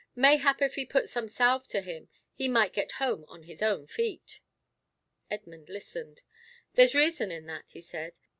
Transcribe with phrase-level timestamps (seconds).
[0.15, 3.85] Mayhap if he put some salve to him, he might get home on his own
[3.85, 4.39] feet."
[5.29, 6.23] Edmund listened.
[6.73, 8.17] "There's reason in that," he said.